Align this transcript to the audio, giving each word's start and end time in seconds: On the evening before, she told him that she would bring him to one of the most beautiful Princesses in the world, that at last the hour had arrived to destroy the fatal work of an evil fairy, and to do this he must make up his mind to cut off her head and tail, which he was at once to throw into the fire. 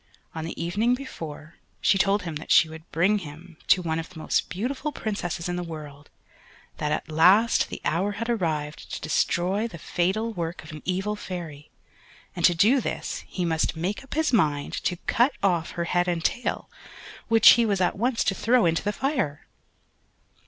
On 0.33 0.45
the 0.45 0.59
evening 0.59 0.95
before, 0.95 1.57
she 1.79 1.99
told 1.99 2.23
him 2.23 2.37
that 2.37 2.49
she 2.49 2.67
would 2.67 2.91
bring 2.91 3.19
him 3.19 3.57
to 3.67 3.83
one 3.83 3.99
of 3.99 4.09
the 4.09 4.17
most 4.17 4.49
beautiful 4.49 4.91
Princesses 4.91 5.47
in 5.47 5.57
the 5.57 5.63
world, 5.63 6.09
that 6.77 6.91
at 6.91 7.07
last 7.11 7.69
the 7.69 7.79
hour 7.85 8.13
had 8.13 8.27
arrived 8.27 8.91
to 8.95 9.01
destroy 9.01 9.67
the 9.67 9.77
fatal 9.77 10.33
work 10.33 10.63
of 10.63 10.71
an 10.71 10.81
evil 10.85 11.15
fairy, 11.15 11.69
and 12.35 12.43
to 12.45 12.55
do 12.55 12.81
this 12.81 13.23
he 13.27 13.45
must 13.45 13.75
make 13.75 14.03
up 14.03 14.15
his 14.15 14.33
mind 14.33 14.73
to 14.73 14.95
cut 15.05 15.33
off 15.43 15.73
her 15.73 15.83
head 15.85 16.07
and 16.07 16.25
tail, 16.25 16.67
which 17.27 17.49
he 17.51 17.63
was 17.63 17.79
at 17.79 17.95
once 17.95 18.23
to 18.23 18.33
throw 18.33 18.65
into 18.65 18.81
the 18.81 18.91
fire. 18.91 19.45